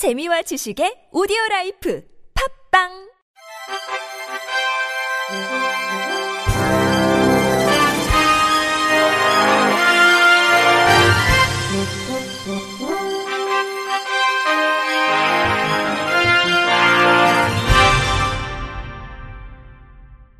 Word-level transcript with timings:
재미와 0.00 0.40
지식의 0.40 1.12
오디오 1.12 1.36
라이프 1.50 2.02
팝빵 2.72 2.88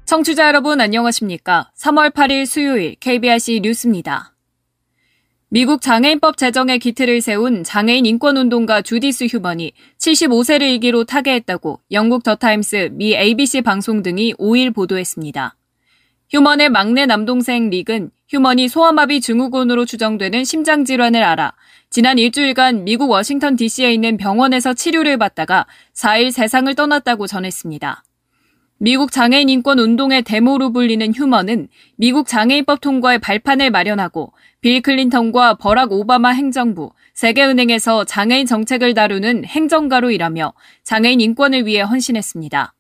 청취자 0.07 0.47
여러분 0.47 0.81
안녕하십니까? 0.81 1.71
3월 1.77 2.15
8일 2.15 2.47
수요일 2.47 2.95
KBRC 2.99 3.61
뉴스입니다. 3.63 4.33
미국 5.53 5.81
장애인법 5.81 6.37
제정에 6.37 6.79
기틀을 6.79 7.21
세운 7.21 7.65
장애인 7.65 8.07
인권운동가 8.07 8.83
주디스 8.83 9.25
휴먼이 9.25 9.73
75세를 9.99 10.63
일기로 10.63 11.03
타계했다고 11.03 11.81
영국 11.91 12.23
더타임스, 12.23 12.91
미 12.93 13.17
ABC 13.17 13.63
방송 13.63 14.05
등이 14.05 14.35
5일 14.35 14.73
보도했습니다. 14.73 15.57
휴먼의 16.31 16.69
막내 16.69 17.05
남동생 17.05 17.69
릭은 17.69 18.13
휴먼이 18.29 18.69
소아마비 18.69 19.21
증후군으로 19.21 19.87
추정되는 19.87 20.45
심장질환을 20.45 21.21
앓아 21.21 21.55
지난 21.91 22.19
일주일간 22.19 22.85
미국 22.85 23.11
워싱턴 23.11 23.57
DC에 23.57 23.93
있는 23.93 24.19
병원에서 24.19 24.73
치료를 24.73 25.17
받다가 25.17 25.67
4일 25.95 26.31
세상을 26.31 26.73
떠났다고 26.77 27.27
전했습니다. 27.27 28.05
미국 28.83 29.13
장애인 29.13 29.51
인권 29.51 29.79
운동의 29.79 30.23
대모로 30.23 30.73
불리는 30.73 31.13
휴먼은 31.13 31.69
미국 31.97 32.27
장애인법 32.27 32.81
통과의 32.81 33.19
발판을 33.19 33.71
마련하고 33.71 34.33
빌 34.63 34.81
클린턴과 34.81 35.57
버락 35.57 35.93
오바마 35.93 36.31
행정부, 36.31 36.91
세계은행에서 37.13 38.05
장애인 38.07 38.47
정책을 38.47 38.95
다루는 38.95 39.45
행정가로 39.45 40.11
일하며 40.13 40.55
장애인 40.83 41.21
인권을 41.21 41.67
위해 41.67 41.83
헌신했습니다. 41.83 42.73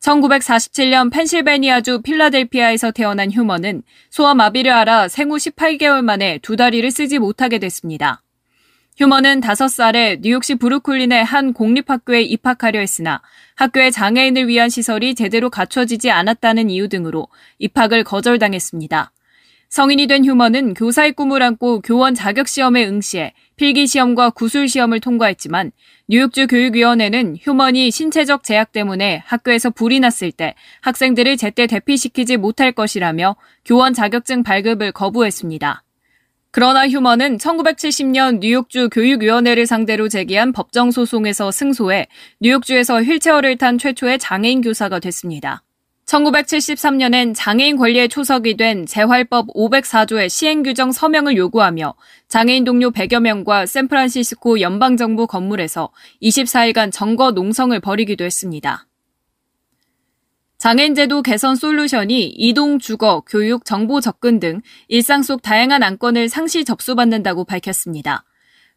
1947년 0.00 1.12
펜실베니아주 1.12 2.00
필라델피아에서 2.00 2.92
태어난 2.92 3.30
휴먼은 3.30 3.82
소아마비를 4.08 4.72
앓아 4.72 5.08
생후 5.08 5.36
18개월 5.36 6.02
만에 6.02 6.38
두 6.40 6.56
다리를 6.56 6.90
쓰지 6.90 7.18
못하게 7.18 7.58
됐습니다. 7.58 8.22
휴먼은 8.98 9.42
5살에 9.42 10.20
뉴욕시 10.22 10.54
브루클린의 10.54 11.22
한 11.22 11.52
공립학교에 11.52 12.22
입학하려 12.22 12.80
했으나 12.80 13.20
학교의 13.54 13.92
장애인을 13.92 14.48
위한 14.48 14.70
시설이 14.70 15.14
제대로 15.14 15.50
갖춰지지 15.50 16.10
않았다는 16.10 16.70
이유 16.70 16.88
등으로 16.88 17.28
입학을 17.58 18.04
거절당했습니다. 18.04 19.12
성인이 19.68 20.06
된 20.06 20.24
휴먼은 20.24 20.72
교사의 20.72 21.12
꿈을 21.12 21.42
안고 21.42 21.82
교원 21.82 22.14
자격시험에 22.14 22.86
응시해 22.86 23.34
필기시험과 23.56 24.30
구술시험을 24.30 25.00
통과했지만 25.00 25.72
뉴욕주 26.08 26.46
교육위원회는 26.46 27.36
휴먼이 27.38 27.90
신체적 27.90 28.44
제약 28.44 28.72
때문에 28.72 29.22
학교에서 29.26 29.68
불이 29.68 30.00
났을 30.00 30.32
때 30.32 30.54
학생들을 30.80 31.36
제때 31.36 31.66
대피시키지 31.66 32.38
못할 32.38 32.72
것이라며 32.72 33.36
교원 33.66 33.92
자격증 33.92 34.42
발급을 34.42 34.92
거부했습니다. 34.92 35.82
그러나 36.56 36.88
휴먼은 36.88 37.36
1970년 37.36 38.38
뉴욕주 38.38 38.88
교육위원회를 38.88 39.66
상대로 39.66 40.08
제기한 40.08 40.52
법정 40.52 40.90
소송에서 40.90 41.50
승소해 41.50 42.06
뉴욕주에서 42.40 43.02
휠체어를 43.02 43.58
탄 43.58 43.76
최초의 43.76 44.18
장애인 44.18 44.62
교사가 44.62 44.98
됐습니다. 44.98 45.62
1973년엔 46.06 47.34
장애인 47.36 47.76
권리의 47.76 48.08
초석이 48.08 48.56
된 48.56 48.86
재활법 48.86 49.48
504조의 49.48 50.30
시행 50.30 50.62
규정 50.62 50.92
서명을 50.92 51.36
요구하며 51.36 51.92
장애인 52.28 52.64
동료 52.64 52.90
100여 52.90 53.20
명과 53.20 53.66
샌프란시스코 53.66 54.62
연방정부 54.62 55.26
건물에서 55.26 55.90
24일간 56.22 56.90
정거 56.90 57.32
농성을 57.32 57.78
벌이기도 57.80 58.24
했습니다. 58.24 58.86
장애인제도 60.58 61.22
개선 61.22 61.54
솔루션이 61.54 62.28
이동, 62.28 62.78
주거, 62.78 63.22
교육, 63.26 63.66
정보 63.66 64.00
접근 64.00 64.40
등 64.40 64.62
일상 64.88 65.22
속 65.22 65.42
다양한 65.42 65.82
안건을 65.82 66.30
상시 66.30 66.64
접수받는다고 66.64 67.44
밝혔습니다. 67.44 68.24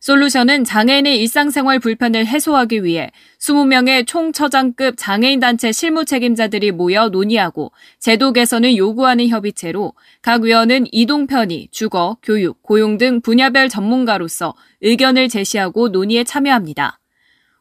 솔루션은 0.01 0.63
장애인의 0.63 1.19
일상생활 1.19 1.79
불편을 1.79 2.25
해소하기 2.25 2.83
위해 2.83 3.11
20명의 3.39 4.07
총처장급 4.07 4.95
장애인 4.97 5.39
단체 5.41 5.71
실무 5.73 6.05
책임자들이 6.05 6.71
모여 6.71 7.09
논의하고 7.09 7.71
제도 7.99 8.31
개선을 8.31 8.77
요구하는 8.77 9.27
협의체로 9.27 9.93
각 10.21 10.43
위원은 10.43 10.87
이동 10.91 11.27
편의, 11.27 11.67
주거, 11.71 12.17
교육, 12.23 12.61
고용 12.61 12.97
등 12.97 13.19
분야별 13.19 13.67
전문가로서 13.67 14.53
의견을 14.81 15.27
제시하고 15.27 15.89
논의에 15.89 16.23
참여합니다. 16.23 16.99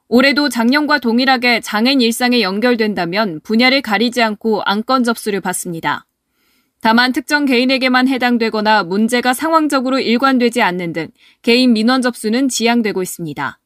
올해도 0.09 0.49
작년과 0.49 0.99
동일하게 0.99 1.61
장애인 1.61 2.01
일상에 2.01 2.41
연결된다면 2.41 3.41
분야를 3.43 3.83
가리지 3.83 4.23
않고 4.23 4.63
안건 4.63 5.05
접수를 5.05 5.41
받습니다. 5.41 6.07
다만 6.81 7.13
특정 7.13 7.45
개인에게만 7.45 8.09
해당되거나 8.09 8.85
문제가 8.85 9.35
상황적으로 9.35 9.99
일관되지 9.99 10.63
않는 10.63 10.93
등 10.93 11.09
개인 11.43 11.73
민원 11.73 12.01
접수는 12.01 12.49
지양되고 12.49 13.03
있습니다. 13.03 13.61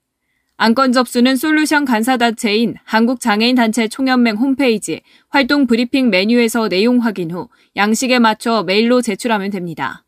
안건 0.57 0.93
접수는 0.93 1.37
솔루션 1.37 1.85
간사단체인 1.85 2.75
한국장애인단체 2.85 3.89
총연맹 3.89 4.37
홈페이지 4.37 5.01
활동 5.29 5.67
브리핑 5.67 6.11
메뉴에서 6.11 6.69
내용 6.69 6.99
확인 6.99 7.31
후 7.31 7.49
양식에 7.77 8.19
맞춰 8.19 8.63
메일로 8.65 9.03
제출하면 9.03 9.51
됩니다. 9.51 10.05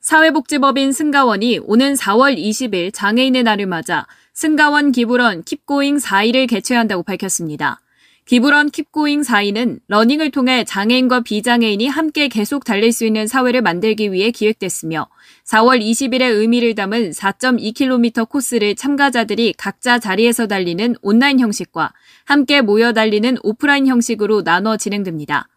사회복지법인 0.00 0.92
승가원이 0.92 1.60
오는 1.62 1.94
4월 1.94 2.36
20일 2.36 2.92
장애인의 2.92 3.44
날을 3.44 3.66
맞아 3.66 4.06
승가원 4.34 4.92
기부런 4.92 5.44
Keep 5.44 5.69
Going 5.69 6.00
42를을 6.00 6.48
개최한다고 6.48 7.02
밝혔습니다. 7.02 7.80
기부런 8.24 8.70
Keep 8.70 8.94
Going 8.94 9.24
42는 9.24 9.80
러닝을 9.88 10.30
통해 10.30 10.64
장애인과 10.64 11.20
비장애인이 11.20 11.86
함께 11.88 12.28
계속 12.28 12.64
달릴 12.64 12.92
수 12.92 13.04
있는 13.04 13.26
사회를 13.26 13.60
만들기 13.62 14.12
위해 14.12 14.30
기획됐으며 14.30 15.08
4월 15.44 15.82
20일의 15.82 16.22
의미를 16.34 16.74
담은 16.74 17.10
4.2km 17.10 18.28
코스를 18.28 18.74
참가자들이 18.74 19.54
각자 19.58 19.98
자리에서 19.98 20.46
달리는 20.46 20.94
온라인 21.02 21.40
형식과 21.40 21.92
함께 22.24 22.62
모여 22.62 22.92
달리는 22.92 23.36
오프라인 23.42 23.86
형식으로 23.86 24.44
나눠 24.44 24.76
진행됩니다. 24.76 25.48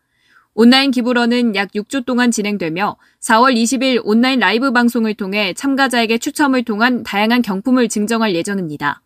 온라인 0.57 0.89
기부런은 0.89 1.53
약 1.57 1.73
6주 1.73 2.05
동안 2.05 2.31
진행되며 2.31 2.95
4월 3.19 3.55
20일 3.55 4.01
온라인 4.05 4.39
라이브 4.39 4.71
방송을 4.71 5.13
통해 5.13 5.53
참가자에게 5.53 6.17
추첨을 6.17 6.63
통한 6.63 7.03
다양한 7.03 7.41
경품을 7.41 7.89
증정할 7.89 8.33
예정입니다. 8.35 9.01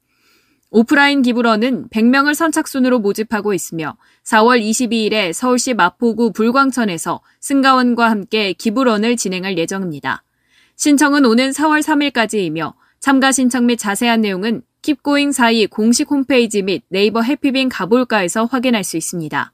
오프라인 0.69 1.23
기부런은 1.23 1.89
100명을 1.89 2.35
선착순으로 2.35 2.99
모집하고 2.99 3.55
있으며 3.55 3.97
4월 4.25 4.61
22일에 4.61 5.33
서울시 5.33 5.73
마포구 5.73 6.33
불광천에서 6.33 7.19
승가원과 7.39 8.11
함께 8.11 8.53
기부런을 8.53 9.17
진행할 9.17 9.57
예정입니다. 9.57 10.23
신청은 10.75 11.25
오는 11.25 11.49
4월 11.49 11.81
3일까지이며 11.81 12.75
참가 12.99 13.31
신청 13.31 13.65
및 13.65 13.77
자세한 13.77 14.21
내용은 14.21 14.61
Keep 14.83 15.05
Going 15.05 15.33
42 15.33 15.65
공식 15.65 16.11
홈페이지 16.11 16.61
및 16.61 16.83
네이버 16.89 17.23
해피빈 17.23 17.69
가볼까에서 17.69 18.45
확인할 18.45 18.83
수 18.83 18.97
있습니다. 18.97 19.51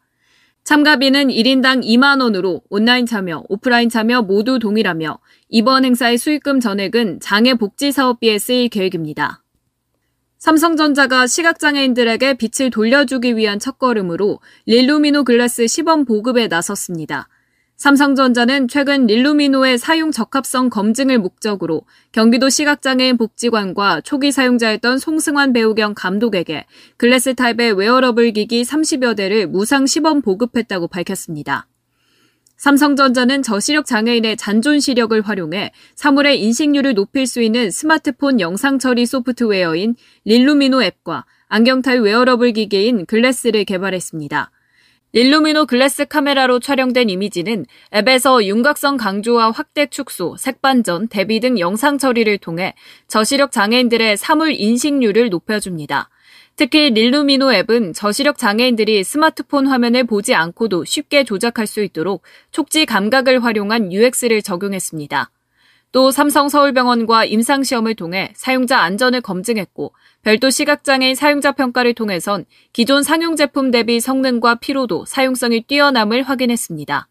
참가비는 0.66 1.28
1인당 1.28 1.84
2만 1.84 2.24
원으로 2.24 2.64
온라인 2.72 3.06
참여, 3.06 3.44
오프라인 3.50 3.88
참여 3.88 4.24
모두 4.24 4.58
동일하며 4.58 5.20
이번 5.50 5.86
행사의 5.86 6.18
수익금 6.18 6.60
전액은 6.60 7.20
장애 7.20 7.54
복지 7.54 7.92
사업비에 7.92 8.40
쓰일 8.40 8.70
계획입니다. 8.70 9.44
삼성전자가 10.40 11.28
시각장애인들에게 11.28 12.38
빛을 12.38 12.72
돌려주기 12.72 13.38
위한 13.38 13.60
첫걸음으로 13.60 14.40
릴루미노 14.66 15.24
글라스 15.24 15.68
시범 15.68 16.04
보급에 16.04 16.48
나섰습니다. 16.48 17.30
삼성전자는 17.78 18.70
최근 18.70 19.06
릴루미노의 19.06 19.78
사용 19.78 20.12
적합성 20.12 20.70
검증을 20.70 21.20
목적으로 21.20 21.82
경기도 22.14 22.50
시각장애인 22.50 23.18
복지관과 23.18 24.00
초기 24.02 24.32
사용자였던 24.32 24.98
송승환 24.98 25.52
배우 25.52 25.71
겸 25.71 25.94
감독에게 25.94 26.66
글래스 26.96 27.36
타입의 27.36 27.74
웨어러블 27.74 28.32
기기 28.32 28.64
30여 28.64 29.18
대를 29.18 29.48
무상 29.48 29.86
시범 29.88 30.22
보급했다고 30.22 30.88
밝혔습니다. 30.88 31.68
삼성전자는 32.56 33.44
저시력 33.44 33.86
장애인의 33.86 34.38
잔존 34.38 34.80
시력을 34.80 35.20
활용해 35.22 35.74
사물의 35.96 36.42
인식률을 36.42 36.94
높일 36.94 37.28
수 37.28 37.42
있는 37.42 37.70
스마트폰 37.72 38.40
영상 38.40 38.80
처리 38.80 39.06
소프트웨어인 39.06 39.96
릴루미노 40.24 40.82
앱과 40.82 41.26
안경 41.50 41.83
타입 41.83 42.00
웨어러블 42.00 42.54
기기인 42.54 43.06
글래스를 43.06 43.66
개발했습니다. 43.66 44.52
릴루미노 45.16 45.68
글래스 45.68 46.08
카메라로 46.08 46.60
촬영된 46.60 47.10
이미지는 47.10 47.66
앱에서 47.94 48.44
윤곽선 48.44 48.98
강조와 48.98 49.52
확대 49.52 49.86
축소, 49.86 50.36
색반전, 50.36 51.08
대비 51.08 51.40
등 51.40 51.58
영상 51.58 51.98
처리를 51.98 52.38
통해 52.38 52.74
저시력 53.08 53.54
장애인들의 53.54 54.18
사물 54.18 54.52
인식률을 54.52 55.30
높여줍니다. 55.30 56.10
특히 56.58 56.90
릴루미노 56.90 57.54
앱은 57.54 57.94
저시력 57.94 58.38
장애인들이 58.38 59.06
스마트폰 59.06 59.68
화면을 59.68 60.04
보지 60.04 60.36
않고도 60.36 60.84
쉽게 60.84 61.24
조작할 61.24 61.66
수 61.66 61.82
있도록 61.82 62.24
촉지 62.52 62.86
감각을 62.86 63.42
활용한 63.42 63.94
UX를 63.94 64.42
적용했습니다. 64.42 65.32
또 65.96 66.12
삼성 66.12 66.50
서울병원과 66.50 67.24
임상시험을 67.24 67.96
통해 67.96 68.34
사용자 68.36 68.80
안전을 68.80 69.22
검증했고 69.22 69.94
별도 70.24 70.50
시각장애인 70.50 71.16
사용자 71.16 71.54
평가를 71.54 71.94
통해선 71.94 72.44
기존 72.74 73.02
상용 73.02 73.38
제품 73.38 73.72
대비 73.72 74.02
성능과 74.02 74.56
피로도, 74.56 75.06
사용성이 75.06 75.62
뛰어남을 75.62 76.24
확인했습니다. 76.24 77.08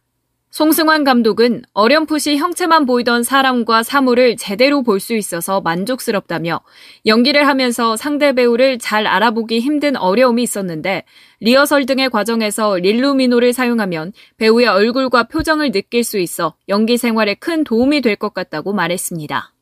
송승환 0.54 1.02
감독은 1.02 1.62
어렴풋이 1.72 2.36
형체만 2.36 2.86
보이던 2.86 3.24
사람과 3.24 3.82
사물을 3.82 4.36
제대로 4.36 4.84
볼 4.84 5.00
수 5.00 5.16
있어서 5.16 5.60
만족스럽다며 5.60 6.60
연기를 7.06 7.48
하면서 7.48 7.96
상대 7.96 8.32
배우를 8.32 8.78
잘 8.78 9.08
알아보기 9.08 9.58
힘든 9.58 9.96
어려움이 9.96 10.44
있었는데 10.44 11.02
리허설 11.40 11.86
등의 11.86 12.08
과정에서 12.08 12.76
릴루미노를 12.76 13.52
사용하면 13.52 14.12
배우의 14.36 14.68
얼굴과 14.68 15.24
표정을 15.24 15.72
느낄 15.72 16.04
수 16.04 16.18
있어 16.20 16.54
연기 16.68 16.98
생활에 16.98 17.34
큰 17.34 17.64
도움이 17.64 18.00
될 18.00 18.14
것 18.14 18.32
같다고 18.32 18.72
말했습니다. 18.72 19.52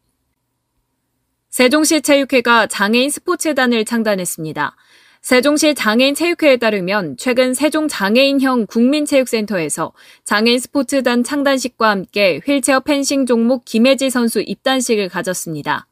세종시 1.48 2.02
체육회가 2.02 2.66
장애인 2.66 3.08
스포츠단을 3.08 3.86
창단했습니다. 3.86 4.76
세종시 5.22 5.76
장애인 5.76 6.16
체육회에 6.16 6.56
따르면 6.56 7.16
최근 7.16 7.54
세종 7.54 7.86
장애인형 7.86 8.66
국민체육센터에서 8.66 9.92
장애인 10.24 10.58
스포츠단 10.58 11.22
창단식과 11.22 11.88
함께 11.88 12.40
휠체어 12.44 12.80
펜싱 12.80 13.26
종목 13.26 13.64
김혜지 13.64 14.10
선수 14.10 14.40
입단식을 14.40 15.08
가졌습니다. 15.08 15.86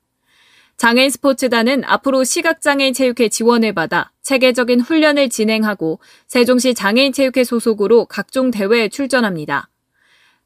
장애인 0.78 1.10
스포츠단은 1.10 1.84
앞으로 1.84 2.24
시각장애인 2.24 2.92
체육회 2.92 3.28
지원을 3.28 3.72
받아 3.72 4.10
체계적인 4.22 4.80
훈련을 4.80 5.28
진행하고 5.28 6.00
세종시 6.26 6.74
장애인 6.74 7.12
체육회 7.12 7.44
소속으로 7.44 8.06
각종 8.06 8.50
대회에 8.50 8.88
출전합니다. 8.88 9.68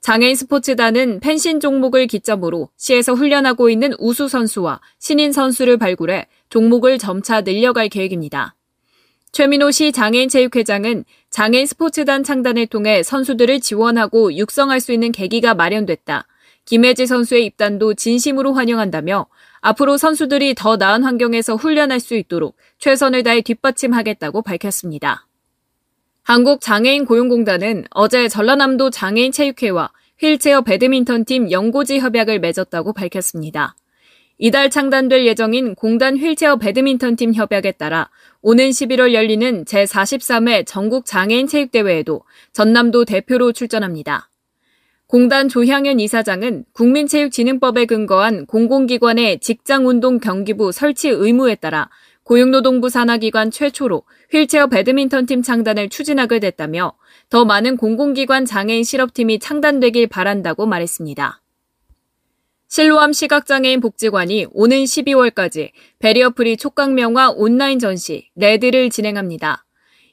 장애인 0.02 0.36
스포츠단은 0.36 1.20
펜싱 1.20 1.60
종목을 1.60 2.06
기점으로 2.06 2.68
시에서 2.76 3.14
훈련하고 3.14 3.70
있는 3.70 3.94
우수 3.98 4.28
선수와 4.28 4.82
신인 4.98 5.32
선수를 5.32 5.78
발굴해 5.78 6.26
종목을 6.50 6.98
점차 6.98 7.40
늘려갈 7.40 7.88
계획입니다. 7.88 8.54
최민호 9.34 9.72
시 9.72 9.90
장애인 9.90 10.28
체육회장은 10.28 11.04
장애인 11.28 11.66
스포츠단 11.66 12.22
창단을 12.22 12.68
통해 12.68 13.02
선수들을 13.02 13.58
지원하고 13.58 14.32
육성할 14.32 14.78
수 14.78 14.92
있는 14.92 15.10
계기가 15.10 15.54
마련됐다. 15.54 16.28
김혜지 16.66 17.08
선수의 17.08 17.44
입단도 17.46 17.94
진심으로 17.94 18.52
환영한다며 18.52 19.26
앞으로 19.60 19.96
선수들이 19.96 20.54
더 20.54 20.76
나은 20.76 21.02
환경에서 21.02 21.56
훈련할 21.56 21.98
수 21.98 22.14
있도록 22.14 22.56
최선을 22.78 23.24
다해 23.24 23.42
뒷받침하겠다고 23.42 24.42
밝혔습니다. 24.42 25.26
한국장애인 26.22 27.04
고용공단은 27.04 27.86
어제 27.90 28.28
전라남도 28.28 28.90
장애인 28.90 29.32
체육회와 29.32 29.90
휠체어 30.20 30.60
배드민턴 30.60 31.24
팀 31.24 31.50
연고지 31.50 31.98
협약을 31.98 32.38
맺었다고 32.38 32.92
밝혔습니다. 32.92 33.74
이달 34.36 34.68
창단될 34.68 35.26
예정인 35.26 35.76
공단 35.76 36.16
휠체어 36.16 36.56
배드민턴팀 36.56 37.34
협약에 37.34 37.72
따라 37.72 38.10
오는 38.42 38.68
11월 38.68 39.14
열리는 39.14 39.64
제43회 39.64 40.66
전국 40.66 41.06
장애인 41.06 41.46
체육대회에도 41.46 42.22
전남도 42.52 43.04
대표로 43.04 43.52
출전합니다. 43.52 44.30
공단 45.06 45.48
조향현 45.48 46.00
이사장은 46.00 46.64
국민체육진흥법에 46.72 47.84
근거한 47.84 48.46
공공기관의 48.46 49.38
직장운동 49.38 50.18
경기부 50.18 50.72
설치 50.72 51.08
의무에 51.10 51.54
따라 51.54 51.88
고용노동부 52.24 52.88
산하기관 52.88 53.52
최초로 53.52 54.02
휠체어 54.32 54.66
배드민턴팀 54.66 55.42
창단을 55.42 55.88
추진하게 55.90 56.40
됐다며 56.40 56.94
더 57.30 57.44
많은 57.44 57.76
공공기관 57.76 58.46
장애인 58.46 58.82
실업팀이 58.82 59.38
창단되길 59.38 60.08
바란다고 60.08 60.66
말했습니다. 60.66 61.43
실로암 62.68 63.12
시각장애인 63.12 63.80
복지관이 63.80 64.46
오는 64.52 64.76
12월까지 64.84 65.70
베리어프리 65.98 66.56
촉각명화 66.56 67.30
온라인 67.30 67.78
전시 67.78 68.30
Red를 68.34 68.90
진행합니다. 68.90 69.64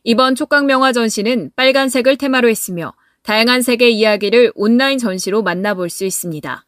이번 0.03 0.35
촉각명화 0.35 0.93
전시는 0.93 1.51
빨간색을 1.55 2.17
테마로 2.17 2.49
했으며 2.49 2.93
다양한 3.23 3.61
색의 3.61 3.95
이야기를 3.95 4.51
온라인 4.55 4.97
전시로 4.97 5.43
만나볼 5.43 5.89
수 5.89 6.05
있습니다. 6.05 6.65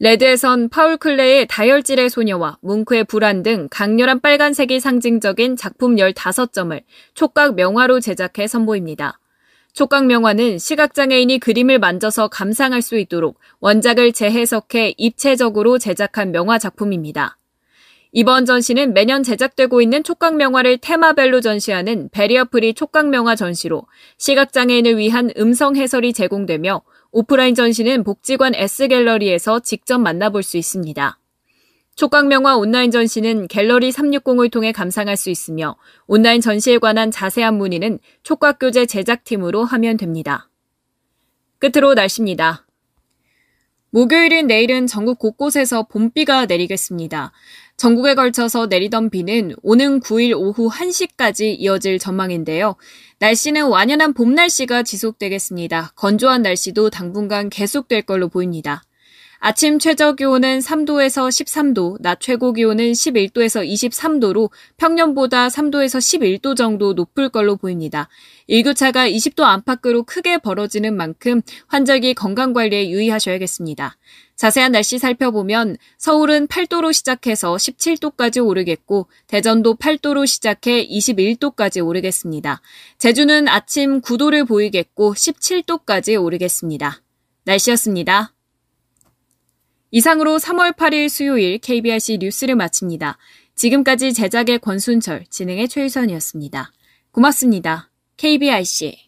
Red에선 0.00 0.68
파울 0.70 0.96
클레의 0.96 1.46
다혈질의 1.48 2.10
소녀와 2.10 2.58
뭉크의 2.62 3.04
불안 3.04 3.42
등 3.42 3.68
강렬한 3.70 4.20
빨간색이 4.20 4.80
상징적인 4.80 5.56
작품 5.56 5.96
15점을 5.96 6.82
촉각 7.14 7.54
명화로 7.54 8.00
제작해 8.00 8.48
선보입니다. 8.48 9.20
촉각 9.74 10.06
명화는 10.06 10.58
시각장애인이 10.60 11.40
그림을 11.40 11.80
만져서 11.80 12.28
감상할 12.28 12.80
수 12.80 12.96
있도록 12.96 13.40
원작을 13.58 14.12
재해석해 14.12 14.94
입체적으로 14.96 15.78
제작한 15.78 16.30
명화 16.30 16.60
작품입니다. 16.60 17.38
이번 18.12 18.46
전시는 18.46 18.94
매년 18.94 19.24
제작되고 19.24 19.82
있는 19.82 20.04
촉각 20.04 20.36
명화를 20.36 20.78
테마별로 20.78 21.40
전시하는 21.40 22.08
베리어프리 22.10 22.74
촉각 22.74 23.08
명화 23.08 23.34
전시로 23.34 23.88
시각장애인을 24.18 24.96
위한 24.96 25.32
음성 25.36 25.74
해설이 25.74 26.12
제공되며 26.12 26.82
오프라인 27.10 27.56
전시는 27.56 28.04
복지관 28.04 28.54
S갤러리에서 28.54 29.58
직접 29.58 29.98
만나볼 29.98 30.44
수 30.44 30.56
있습니다. 30.56 31.18
촉각명화 31.96 32.56
온라인 32.56 32.90
전시는 32.90 33.48
갤러리 33.48 33.90
360을 33.90 34.50
통해 34.50 34.72
감상할 34.72 35.16
수 35.16 35.30
있으며 35.30 35.76
온라인 36.06 36.40
전시에 36.40 36.78
관한 36.78 37.10
자세한 37.10 37.56
문의는 37.56 37.98
촉각교재 38.22 38.86
제작팀으로 38.86 39.64
하면 39.64 39.96
됩니다. 39.96 40.50
끝으로 41.58 41.94
날씨입니다. 41.94 42.66
목요일인 43.90 44.48
내일은 44.48 44.88
전국 44.88 45.20
곳곳에서 45.20 45.84
봄비가 45.84 46.46
내리겠습니다. 46.46 47.30
전국에 47.76 48.16
걸쳐서 48.16 48.66
내리던 48.66 49.08
비는 49.10 49.54
오는 49.62 50.00
9일 50.00 50.36
오후 50.36 50.68
1시까지 50.68 51.54
이어질 51.60 52.00
전망인데요. 52.00 52.74
날씨는 53.20 53.68
완연한 53.68 54.12
봄 54.12 54.34
날씨가 54.34 54.82
지속되겠습니다. 54.82 55.92
건조한 55.94 56.42
날씨도 56.42 56.90
당분간 56.90 57.48
계속될 57.50 58.02
걸로 58.02 58.28
보입니다. 58.28 58.82
아침 59.46 59.78
최저 59.78 60.14
기온은 60.14 60.60
3도에서 60.60 61.28
13도, 61.28 62.00
낮 62.00 62.18
최고 62.18 62.54
기온은 62.54 62.92
11도에서 62.92 63.62
23도로 63.62 64.48
평년보다 64.78 65.48
3도에서 65.48 65.98
11도 66.40 66.56
정도 66.56 66.94
높을 66.94 67.28
걸로 67.28 67.56
보입니다. 67.56 68.08
일교차가 68.46 69.06
20도 69.06 69.42
안팎으로 69.42 70.04
크게 70.04 70.38
벌어지는 70.38 70.96
만큼 70.96 71.42
환절기 71.66 72.14
건강 72.14 72.54
관리에 72.54 72.88
유의하셔야겠습니다. 72.88 73.98
자세한 74.34 74.72
날씨 74.72 74.98
살펴보면 74.98 75.76
서울은 75.98 76.46
8도로 76.46 76.94
시작해서 76.94 77.54
17도까지 77.54 78.42
오르겠고 78.42 79.08
대전도 79.26 79.74
8도로 79.74 80.26
시작해 80.26 80.88
21도까지 80.88 81.86
오르겠습니다. 81.86 82.62
제주는 82.96 83.46
아침 83.48 84.00
9도를 84.00 84.48
보이겠고 84.48 85.12
17도까지 85.12 86.18
오르겠습니다. 86.18 87.02
날씨였습니다. 87.44 88.33
이상으로 89.96 90.38
3월 90.38 90.74
8일 90.74 91.08
수요일 91.08 91.58
KBRC 91.58 92.18
뉴스를 92.20 92.56
마칩니다. 92.56 93.16
지금까지 93.54 94.12
제작의 94.12 94.58
권순철, 94.58 95.26
진행의 95.30 95.68
최유선이었습니다. 95.68 96.72
고맙습니다. 97.12 97.92
KBRC 98.16 99.03